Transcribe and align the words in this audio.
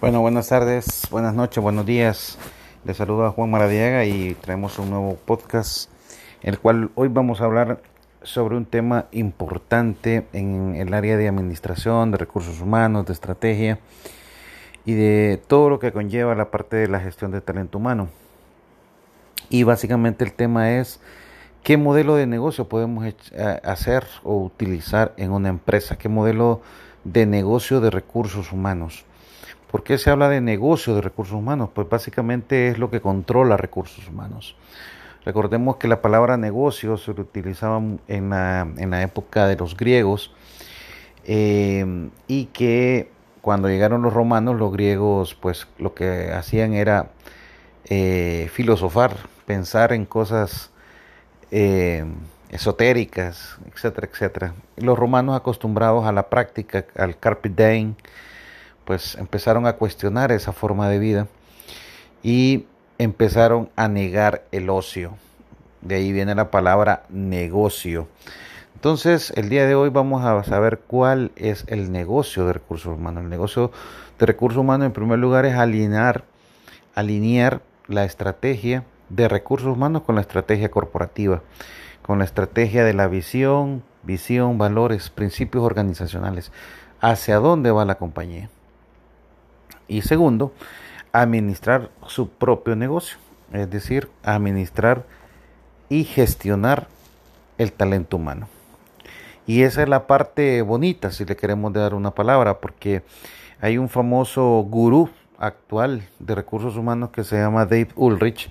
Bueno, 0.00 0.20
buenas 0.20 0.48
tardes, 0.48 1.08
buenas 1.10 1.34
noches, 1.34 1.60
buenos 1.60 1.84
días. 1.84 2.38
Les 2.84 2.96
saluda 2.96 3.32
Juan 3.32 3.50
Maradiaga 3.50 4.04
y 4.04 4.34
traemos 4.34 4.78
un 4.78 4.90
nuevo 4.90 5.16
podcast, 5.16 5.90
el 6.40 6.60
cual 6.60 6.92
hoy 6.94 7.08
vamos 7.08 7.40
a 7.40 7.46
hablar 7.46 7.82
sobre 8.22 8.56
un 8.56 8.64
tema 8.64 9.06
importante 9.10 10.24
en 10.32 10.76
el 10.76 10.94
área 10.94 11.16
de 11.16 11.26
administración, 11.26 12.12
de 12.12 12.18
recursos 12.18 12.60
humanos, 12.60 13.06
de 13.06 13.12
estrategia 13.12 13.80
y 14.84 14.92
de 14.92 15.42
todo 15.48 15.68
lo 15.68 15.80
que 15.80 15.90
conlleva 15.90 16.36
la 16.36 16.52
parte 16.52 16.76
de 16.76 16.86
la 16.86 17.00
gestión 17.00 17.32
de 17.32 17.40
talento 17.40 17.78
humano. 17.78 18.08
Y 19.50 19.64
básicamente 19.64 20.24
el 20.24 20.32
tema 20.32 20.78
es 20.78 21.00
qué 21.64 21.76
modelo 21.76 22.14
de 22.14 22.28
negocio 22.28 22.68
podemos 22.68 23.04
eh, 23.04 23.60
hacer 23.64 24.06
o 24.22 24.36
utilizar 24.44 25.12
en 25.16 25.32
una 25.32 25.48
empresa, 25.48 25.98
qué 25.98 26.08
modelo 26.08 26.62
de 27.02 27.26
negocio 27.26 27.80
de 27.80 27.90
recursos 27.90 28.52
humanos. 28.52 29.04
¿Por 29.70 29.84
qué 29.84 29.98
se 29.98 30.10
habla 30.10 30.28
de 30.28 30.40
negocio 30.40 30.94
de 30.94 31.02
recursos 31.02 31.34
humanos? 31.34 31.70
Pues 31.74 31.88
básicamente 31.88 32.68
es 32.68 32.78
lo 32.78 32.90
que 32.90 33.00
controla 33.00 33.56
recursos 33.56 34.08
humanos. 34.08 34.56
Recordemos 35.24 35.76
que 35.76 35.88
la 35.88 36.00
palabra 36.00 36.38
negocio 36.38 36.96
se 36.96 37.10
utilizaba 37.10 37.82
en 38.08 38.30
la, 38.30 39.02
época 39.02 39.46
de 39.46 39.56
los 39.56 39.76
griegos 39.76 40.32
eh, 41.24 42.08
y 42.26 42.46
que 42.46 43.10
cuando 43.42 43.68
llegaron 43.68 44.00
los 44.00 44.14
romanos, 44.14 44.56
los 44.56 44.72
griegos 44.72 45.34
pues 45.34 45.66
lo 45.78 45.94
que 45.94 46.32
hacían 46.32 46.72
era 46.72 47.10
eh, 47.84 48.48
filosofar, 48.52 49.16
pensar 49.44 49.92
en 49.92 50.06
cosas 50.06 50.70
eh, 51.50 52.06
esotéricas, 52.50 53.58
etcétera, 53.70 54.08
etcétera. 54.10 54.54
Los 54.76 54.98
romanos 54.98 55.36
acostumbrados 55.36 56.06
a 56.06 56.12
la 56.12 56.30
práctica, 56.30 56.86
al 56.96 57.18
carpe 57.18 57.50
diem, 57.50 57.94
pues 58.88 59.16
empezaron 59.16 59.66
a 59.66 59.74
cuestionar 59.74 60.32
esa 60.32 60.54
forma 60.54 60.88
de 60.88 60.98
vida 60.98 61.26
y 62.22 62.64
empezaron 62.96 63.68
a 63.76 63.86
negar 63.86 64.46
el 64.50 64.70
ocio. 64.70 65.12
De 65.82 65.96
ahí 65.96 66.10
viene 66.10 66.34
la 66.34 66.50
palabra 66.50 67.02
negocio. 67.10 68.08
Entonces, 68.76 69.30
el 69.36 69.50
día 69.50 69.66
de 69.66 69.74
hoy 69.74 69.90
vamos 69.90 70.24
a 70.24 70.42
saber 70.42 70.78
cuál 70.86 71.32
es 71.36 71.66
el 71.66 71.92
negocio 71.92 72.46
de 72.46 72.54
recursos 72.54 72.96
humanos. 72.96 73.24
El 73.24 73.28
negocio 73.28 73.72
de 74.18 74.24
recursos 74.24 74.58
humanos, 74.58 74.86
en 74.86 74.92
primer 74.94 75.18
lugar, 75.18 75.44
es 75.44 75.54
alinear, 75.54 76.24
alinear 76.94 77.60
la 77.88 78.06
estrategia 78.06 78.84
de 79.10 79.28
recursos 79.28 79.68
humanos 79.68 80.00
con 80.00 80.14
la 80.14 80.22
estrategia 80.22 80.70
corporativa, 80.70 81.42
con 82.00 82.20
la 82.20 82.24
estrategia 82.24 82.84
de 82.84 82.94
la 82.94 83.06
visión, 83.06 83.82
visión, 84.02 84.56
valores, 84.56 85.10
principios 85.10 85.62
organizacionales, 85.62 86.52
hacia 87.02 87.36
dónde 87.36 87.70
va 87.70 87.84
la 87.84 87.96
compañía. 87.96 88.48
Y 89.88 90.02
segundo, 90.02 90.52
administrar 91.12 91.90
su 92.06 92.28
propio 92.28 92.76
negocio, 92.76 93.18
es 93.52 93.70
decir, 93.70 94.08
administrar 94.22 95.04
y 95.88 96.04
gestionar 96.04 96.86
el 97.56 97.72
talento 97.72 98.18
humano. 98.18 98.48
Y 99.46 99.62
esa 99.62 99.82
es 99.82 99.88
la 99.88 100.06
parte 100.06 100.60
bonita, 100.62 101.10
si 101.10 101.24
le 101.24 101.34
queremos 101.34 101.72
dar 101.72 101.94
una 101.94 102.10
palabra, 102.10 102.60
porque 102.60 103.02
hay 103.60 103.78
un 103.78 103.88
famoso 103.88 104.64
gurú 104.68 105.08
actual 105.38 106.02
de 106.18 106.34
recursos 106.34 106.76
humanos 106.76 107.10
que 107.10 107.24
se 107.24 107.36
llama 107.38 107.64
Dave 107.64 107.88
Ulrich, 107.96 108.50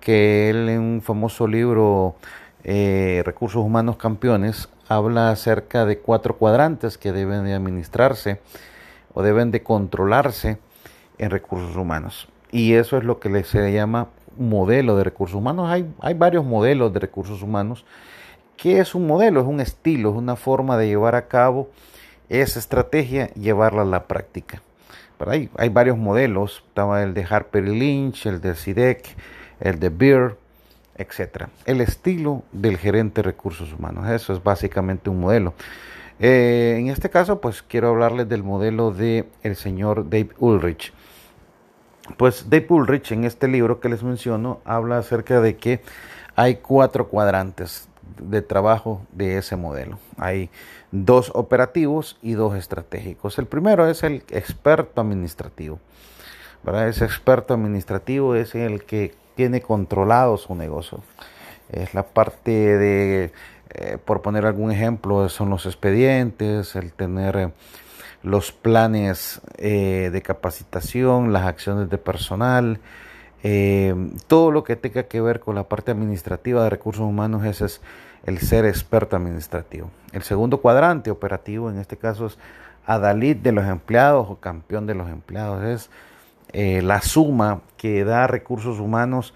que 0.00 0.48
él 0.48 0.70
en 0.70 0.80
un 0.80 1.02
famoso 1.02 1.46
libro 1.46 2.16
eh, 2.64 3.22
Recursos 3.24 3.62
Humanos 3.62 3.96
Campeones 3.96 4.68
habla 4.88 5.30
acerca 5.30 5.84
de 5.84 5.98
cuatro 5.98 6.36
cuadrantes 6.36 6.98
que 6.98 7.12
deben 7.12 7.44
de 7.44 7.54
administrarse 7.54 8.40
o 9.12 9.22
deben 9.22 9.50
de 9.50 9.62
controlarse 9.62 10.58
en 11.20 11.30
recursos 11.30 11.76
humanos. 11.76 12.28
Y 12.50 12.72
eso 12.74 12.96
es 12.96 13.04
lo 13.04 13.20
que 13.20 13.44
se 13.44 13.72
llama 13.72 14.08
modelo 14.36 14.96
de 14.96 15.04
recursos 15.04 15.36
humanos. 15.36 15.68
Hay, 15.70 15.86
hay 16.00 16.14
varios 16.14 16.44
modelos 16.44 16.92
de 16.92 16.98
recursos 16.98 17.42
humanos. 17.42 17.84
¿Qué 18.56 18.80
es 18.80 18.94
un 18.94 19.06
modelo? 19.06 19.40
Es 19.40 19.46
un 19.46 19.60
estilo, 19.60 20.10
es 20.10 20.16
una 20.16 20.34
forma 20.34 20.76
de 20.78 20.88
llevar 20.88 21.14
a 21.14 21.28
cabo 21.28 21.68
esa 22.28 22.58
estrategia, 22.58 23.28
llevarla 23.34 23.82
a 23.82 23.84
la 23.84 24.04
práctica. 24.06 24.62
Pero 25.18 25.30
hay, 25.30 25.50
hay 25.56 25.68
varios 25.68 25.98
modelos. 25.98 26.64
Estaba 26.66 27.02
el 27.02 27.12
de 27.12 27.26
Harper 27.28 27.68
Lynch, 27.68 28.24
el 28.24 28.40
de 28.40 28.54
SIDEC, 28.54 29.04
el 29.60 29.78
de 29.78 29.90
Beer, 29.90 30.36
etc. 30.96 31.48
El 31.66 31.82
estilo 31.82 32.42
del 32.52 32.78
gerente 32.78 33.22
de 33.22 33.26
recursos 33.26 33.74
humanos. 33.74 34.08
Eso 34.08 34.32
es 34.32 34.42
básicamente 34.42 35.10
un 35.10 35.20
modelo. 35.20 35.52
Eh, 36.20 36.76
en 36.78 36.88
este 36.88 37.08
caso, 37.08 37.40
pues 37.40 37.62
quiero 37.62 37.88
hablarles 37.88 38.28
del 38.28 38.42
modelo 38.42 38.92
de 38.92 39.26
el 39.42 39.56
señor 39.56 40.10
Dave 40.10 40.30
Ulrich. 40.38 40.92
Pues 42.18 42.50
Dave 42.50 42.66
Ulrich 42.68 43.12
en 43.12 43.24
este 43.24 43.48
libro 43.48 43.80
que 43.80 43.88
les 43.88 44.02
menciono 44.02 44.60
habla 44.64 44.98
acerca 44.98 45.40
de 45.40 45.56
que 45.56 45.80
hay 46.36 46.56
cuatro 46.56 47.08
cuadrantes 47.08 47.88
de 48.20 48.42
trabajo 48.42 49.02
de 49.12 49.38
ese 49.38 49.56
modelo. 49.56 49.98
Hay 50.18 50.50
dos 50.92 51.32
operativos 51.34 52.18
y 52.22 52.32
dos 52.32 52.54
estratégicos. 52.54 53.38
El 53.38 53.46
primero 53.46 53.88
es 53.88 54.02
el 54.02 54.22
experto 54.30 55.00
administrativo. 55.00 55.78
Ese 56.86 57.06
experto 57.06 57.54
administrativo 57.54 58.34
es 58.34 58.54
el 58.54 58.84
que 58.84 59.14
tiene 59.36 59.62
controlado 59.62 60.36
su 60.36 60.54
negocio. 60.54 61.00
Es 61.70 61.94
la 61.94 62.02
parte 62.02 62.50
de, 62.50 63.32
eh, 63.74 63.98
por 64.04 64.22
poner 64.22 64.46
algún 64.46 64.70
ejemplo, 64.70 65.28
son 65.28 65.50
los 65.50 65.66
expedientes, 65.66 66.76
el 66.76 66.92
tener 66.92 67.52
los 68.22 68.52
planes 68.52 69.40
eh, 69.56 70.10
de 70.12 70.22
capacitación, 70.22 71.32
las 71.32 71.46
acciones 71.46 71.88
de 71.88 71.98
personal, 71.98 72.80
eh, 73.42 73.94
todo 74.26 74.50
lo 74.50 74.64
que 74.64 74.76
tenga 74.76 75.04
que 75.04 75.20
ver 75.20 75.40
con 75.40 75.54
la 75.54 75.64
parte 75.64 75.90
administrativa 75.90 76.62
de 76.62 76.70
recursos 76.70 77.02
humanos, 77.02 77.44
ese 77.44 77.64
es 77.66 77.80
el 78.24 78.38
ser 78.38 78.66
experto 78.66 79.16
administrativo. 79.16 79.90
El 80.12 80.22
segundo 80.22 80.60
cuadrante 80.60 81.10
operativo, 81.10 81.70
en 81.70 81.78
este 81.78 81.96
caso, 81.96 82.26
es 82.26 82.38
adalid 82.86 83.36
de 83.36 83.52
los 83.52 83.66
empleados 83.66 84.26
o 84.28 84.36
campeón 84.36 84.86
de 84.86 84.94
los 84.94 85.08
empleados. 85.08 85.64
Es 85.64 85.90
eh, 86.52 86.82
la 86.82 87.00
suma 87.00 87.60
que 87.78 88.04
da 88.04 88.26
recursos 88.26 88.78
humanos 88.78 89.32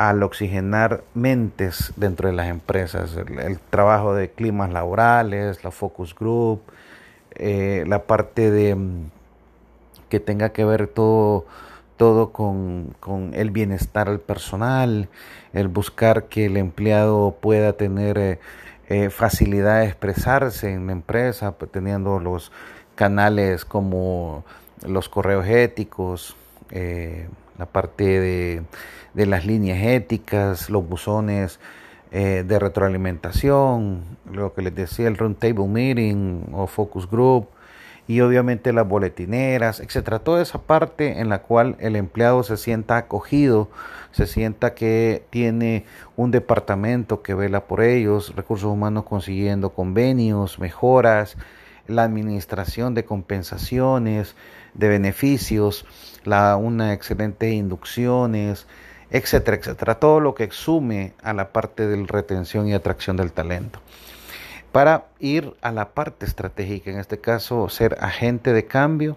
al 0.00 0.22
oxigenar 0.22 1.04
mentes 1.12 1.92
dentro 1.96 2.30
de 2.30 2.34
las 2.34 2.48
empresas, 2.48 3.14
el 3.16 3.60
trabajo 3.60 4.14
de 4.14 4.30
climas 4.30 4.72
laborales, 4.72 5.62
la 5.62 5.70
focus 5.70 6.14
group, 6.14 6.62
eh, 7.34 7.84
la 7.86 8.04
parte 8.04 8.50
de 8.50 8.74
mm, 8.76 9.10
que 10.08 10.18
tenga 10.18 10.54
que 10.54 10.64
ver 10.64 10.86
todo, 10.86 11.44
todo 11.98 12.32
con, 12.32 12.94
el 13.34 13.50
bienestar 13.50 14.08
al 14.08 14.20
personal, 14.20 15.10
el 15.52 15.68
buscar 15.68 16.28
que 16.28 16.46
el 16.46 16.56
empleado 16.56 17.36
pueda 17.38 17.74
tener 17.74 18.16
eh, 18.16 18.38
eh, 18.88 19.10
facilidad 19.10 19.80
de 19.80 19.88
expresarse 19.88 20.72
en 20.72 20.86
la 20.86 20.92
empresa, 20.92 21.58
pues, 21.58 21.70
teniendo 21.70 22.20
los 22.20 22.52
canales 22.94 23.66
como 23.66 24.46
los 24.82 25.10
correos 25.10 25.46
éticos, 25.46 26.36
la 27.60 27.66
parte 27.66 28.04
de, 28.04 28.62
de, 29.14 29.26
las 29.26 29.44
líneas 29.44 29.78
éticas, 29.82 30.70
los 30.70 30.88
buzones 30.88 31.60
eh, 32.10 32.42
de 32.44 32.58
retroalimentación, 32.58 34.02
lo 34.32 34.54
que 34.54 34.62
les 34.62 34.74
decía 34.74 35.06
el 35.06 35.18
roundtable 35.18 35.68
meeting 35.68 36.46
o 36.52 36.66
focus 36.66 37.08
group 37.08 37.48
y 38.08 38.22
obviamente 38.22 38.72
las 38.72 38.88
boletineras, 38.88 39.78
etcétera, 39.78 40.18
toda 40.18 40.42
esa 40.42 40.62
parte 40.62 41.20
en 41.20 41.28
la 41.28 41.42
cual 41.42 41.76
el 41.78 41.94
empleado 41.94 42.42
se 42.42 42.56
sienta 42.56 42.96
acogido, 42.96 43.68
se 44.10 44.26
sienta 44.26 44.74
que 44.74 45.22
tiene 45.30 45.84
un 46.16 46.30
departamento 46.30 47.22
que 47.22 47.34
vela 47.34 47.66
por 47.66 47.82
ellos, 47.82 48.34
recursos 48.34 48.72
humanos 48.72 49.04
consiguiendo 49.04 49.70
convenios, 49.70 50.58
mejoras, 50.58 51.36
la 51.90 52.04
administración 52.04 52.94
de 52.94 53.04
compensaciones, 53.04 54.34
de 54.74 54.88
beneficios, 54.88 55.84
la 56.24 56.56
una 56.56 56.92
excelente 56.92 57.50
inducciones, 57.50 58.66
etcétera, 59.10 59.56
etcétera. 59.56 59.96
Todo 59.96 60.20
lo 60.20 60.34
que 60.34 60.44
exume 60.44 61.12
a 61.22 61.32
la 61.32 61.52
parte 61.52 61.86
de 61.86 62.04
retención 62.06 62.68
y 62.68 62.74
atracción 62.74 63.16
del 63.16 63.32
talento. 63.32 63.80
Para 64.72 65.06
ir 65.18 65.54
a 65.62 65.72
la 65.72 65.90
parte 65.90 66.26
estratégica, 66.26 66.90
en 66.90 66.98
este 66.98 67.18
caso, 67.18 67.68
ser 67.68 67.96
agente 68.00 68.52
de 68.52 68.66
cambio. 68.66 69.16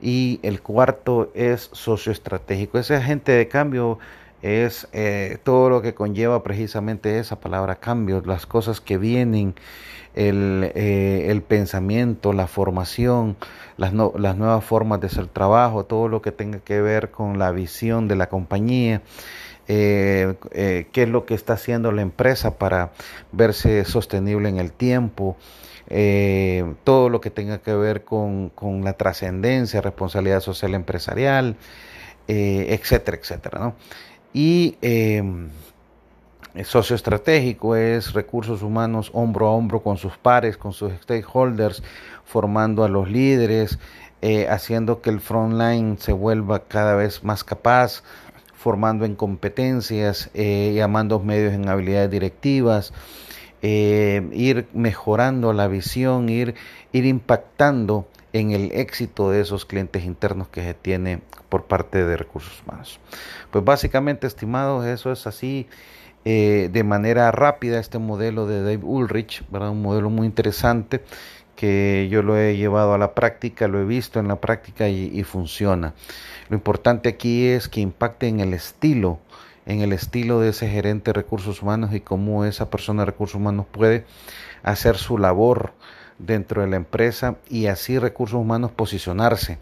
Y 0.00 0.40
el 0.42 0.60
cuarto 0.60 1.32
es 1.34 1.70
socio 1.72 2.12
estratégico. 2.12 2.78
Ese 2.78 2.94
agente 2.94 3.32
de 3.32 3.48
cambio 3.48 3.98
es 4.46 4.88
eh, 4.92 5.38
todo 5.42 5.70
lo 5.70 5.82
que 5.82 5.94
conlleva 5.94 6.42
precisamente 6.42 7.18
esa 7.18 7.40
palabra 7.40 7.76
cambio, 7.76 8.22
las 8.24 8.46
cosas 8.46 8.80
que 8.80 8.98
vienen, 8.98 9.54
el, 10.16 10.72
eh, 10.74 11.26
el 11.28 11.42
pensamiento, 11.42 12.32
la 12.32 12.48
formación, 12.48 13.36
las, 13.76 13.92
las, 13.92 14.36
nuevas 14.36 14.64
formas 14.64 15.00
de 15.00 15.06
hacer 15.06 15.26
trabajo, 15.28 15.84
todo 15.84 16.08
lo 16.08 16.22
que 16.22 16.32
tenga 16.32 16.58
que 16.58 16.80
ver 16.80 17.10
con 17.10 17.38
la 17.38 17.52
visión 17.52 18.08
de 18.08 18.16
la 18.16 18.28
compañía, 18.28 19.02
eh, 19.68 20.34
eh, 20.52 20.86
qué 20.92 21.02
es 21.02 21.08
lo 21.08 21.26
que 21.26 21.34
está 21.34 21.52
haciendo 21.52 21.92
la 21.92 22.02
empresa 22.02 22.58
para 22.58 22.92
verse 23.30 23.84
sostenible 23.84 24.48
en 24.48 24.58
el 24.58 24.72
tiempo, 24.72 25.36
todo 26.82 27.10
lo 27.10 27.20
que 27.20 27.30
tenga 27.30 27.58
que 27.58 27.72
ver 27.72 28.02
con, 28.02 28.48
con 28.48 28.82
la 28.82 28.94
trascendencia, 28.94 29.80
responsabilidad 29.80 30.40
social 30.40 30.74
empresarial, 30.74 31.56
etcétera, 32.26 33.18
etcétera. 33.18 33.60
¿no? 33.60 33.74
Y 34.38 34.76
socio 36.62 36.94
estratégico 36.94 37.74
es 37.74 38.12
recursos 38.12 38.60
humanos 38.60 39.10
hombro 39.14 39.46
a 39.46 39.50
hombro 39.52 39.82
con 39.82 39.96
sus 39.96 40.18
pares, 40.18 40.58
con 40.58 40.74
sus 40.74 40.92
stakeholders, 40.92 41.82
formando 42.26 42.84
a 42.84 42.90
los 42.90 43.10
líderes, 43.10 43.78
haciendo 44.50 45.00
que 45.00 45.08
el 45.08 45.20
frontline 45.20 45.96
se 45.96 46.12
vuelva 46.12 46.64
cada 46.64 46.96
vez 46.96 47.24
más 47.24 47.44
capaz, 47.44 48.02
formando 48.52 49.06
en 49.06 49.14
competencias, 49.14 50.28
eh, 50.34 50.74
llamando 50.76 51.18
medios 51.18 51.54
en 51.54 51.70
habilidades 51.70 52.10
directivas, 52.10 52.92
eh, 53.62 54.28
ir 54.32 54.68
mejorando 54.72 55.52
la 55.52 55.68
visión, 55.68 56.28
ir, 56.28 56.54
impactando 56.92 58.06
en 58.32 58.50
el 58.50 58.72
éxito 58.72 59.30
de 59.30 59.40
esos 59.40 59.64
clientes 59.64 60.04
internos 60.04 60.48
que 60.48 60.62
se 60.62 60.74
tiene 60.74 61.20
por 61.48 61.64
parte 61.64 62.04
de 62.04 62.16
recursos 62.16 62.62
humanos. 62.62 63.00
Pues 63.50 63.64
básicamente, 63.64 64.26
estimados, 64.26 64.86
eso 64.86 65.10
es 65.12 65.26
así 65.26 65.66
eh, 66.24 66.68
de 66.72 66.84
manera 66.84 67.30
rápida 67.30 67.78
este 67.78 67.98
modelo 67.98 68.46
de 68.46 68.60
Dave 68.60 68.82
Ulrich, 68.82 69.44
un 69.50 69.82
modelo 69.82 70.10
muy 70.10 70.26
interesante 70.26 71.02
que 71.56 72.08
yo 72.10 72.22
lo 72.22 72.36
he 72.36 72.56
llevado 72.56 72.94
a 72.94 72.98
la 72.98 73.14
práctica, 73.14 73.66
lo 73.66 73.80
he 73.80 73.84
visto 73.84 74.20
en 74.20 74.28
la 74.28 74.40
práctica 74.40 74.88
y, 74.88 75.22
funciona. 75.24 75.94
Lo 76.48 76.56
importante 76.56 77.08
aquí 77.08 77.46
es 77.46 77.68
que 77.68 77.80
impacte 77.80 78.28
en 78.28 78.40
el 78.40 78.54
estilo, 78.54 79.18
en 79.66 79.80
el 79.80 79.92
estilo 79.92 80.40
de 80.40 80.50
ese 80.50 80.68
gerente 80.68 81.10
de 81.10 81.14
recursos 81.14 81.60
humanos 81.60 81.92
y 81.92 82.00
cómo 82.00 82.44
esa 82.44 82.70
persona 82.70 83.02
de 83.02 83.06
recursos 83.06 83.34
humanos 83.34 83.66
puede 83.70 84.04
hacer 84.62 84.96
su 84.96 85.18
labor 85.18 85.72
dentro 86.18 86.62
de 86.62 86.68
la 86.68 86.76
empresa 86.76 87.36
y 87.50 87.66
así 87.66 87.98
recursos 87.98 88.40
humanos 88.40 88.70
posicionarse. 88.70 89.58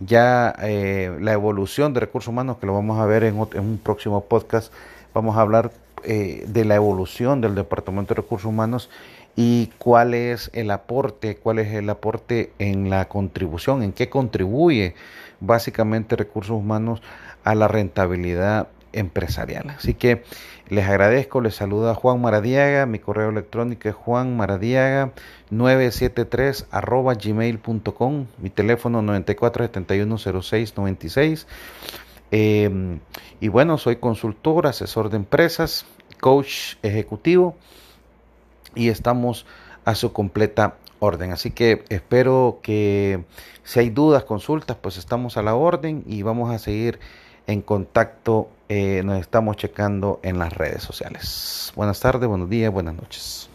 Ya 0.00 0.54
eh, 0.60 1.16
la 1.20 1.32
evolución 1.32 1.92
de 1.92 2.00
recursos 2.00 2.28
humanos, 2.28 2.58
que 2.58 2.66
lo 2.66 2.74
vamos 2.74 3.00
a 3.00 3.06
ver 3.06 3.24
en, 3.24 3.36
un 3.36 3.80
próximo 3.82 4.22
podcast, 4.22 4.72
vamos 5.12 5.36
a 5.36 5.40
hablar 5.40 5.72
eh, 6.04 6.44
de 6.46 6.64
la 6.64 6.76
evolución 6.76 7.40
del 7.40 7.56
Departamento 7.56 8.14
de 8.14 8.20
Recursos 8.20 8.46
Humanos 8.46 8.90
y 9.34 9.70
cuál 9.78 10.14
es 10.14 10.50
el 10.52 10.70
aporte, 10.70 11.36
cuál 11.36 11.58
es 11.58 11.74
el 11.74 11.90
aporte 11.90 12.52
en 12.58 12.90
la 12.90 13.08
contribución, 13.08 13.82
en 13.82 13.92
qué 13.92 14.08
contribuye 14.08 14.94
básicamente 15.40 16.16
recursos 16.16 16.56
humanos 16.56 17.02
a 17.42 17.54
la 17.54 17.66
rentabilidad 17.66 18.68
empresarial. 18.92 19.70
Así 19.70 19.94
que 19.94 20.24
les 20.68 20.86
agradezco, 20.86 21.40
les 21.40 21.54
saluda 21.54 21.94
Juan 21.94 22.20
Maradiaga, 22.20 22.84
mi 22.86 22.98
correo 22.98 23.30
electrónico 23.30 23.88
es 23.88 23.94
juanmaradiaga973 23.94 26.66
arroba 26.70 27.14
gmail.com, 27.14 28.26
mi 28.38 28.50
teléfono 28.50 29.00
94710696. 29.02 31.46
Eh, 32.30 32.98
y 33.40 33.48
bueno, 33.48 33.78
soy 33.78 33.96
consultor, 33.96 34.66
asesor 34.66 35.08
de 35.08 35.16
empresas, 35.16 35.86
coach 36.20 36.74
ejecutivo 36.82 37.56
y 38.74 38.88
estamos 38.88 39.46
a 39.84 39.94
su 39.94 40.12
completa 40.12 40.76
orden. 40.98 41.32
Así 41.32 41.50
que 41.50 41.84
espero 41.88 42.60
que 42.62 43.24
si 43.64 43.80
hay 43.80 43.90
dudas, 43.90 44.24
consultas, 44.24 44.76
pues 44.80 44.96
estamos 44.96 45.36
a 45.36 45.42
la 45.42 45.54
orden 45.54 46.04
y 46.06 46.22
vamos 46.22 46.54
a 46.54 46.58
seguir 46.58 46.98
en 47.48 47.62
contacto. 47.62 48.48
Eh, 48.68 49.02
nos 49.04 49.18
estamos 49.18 49.56
checando 49.56 50.20
en 50.22 50.38
las 50.38 50.52
redes 50.52 50.82
sociales. 50.82 51.72
Buenas 51.74 51.98
tardes, 51.98 52.28
buenos 52.28 52.48
días, 52.48 52.70
buenas 52.70 52.94
noches. 52.94 53.48